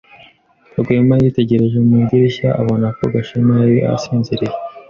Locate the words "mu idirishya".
1.87-2.49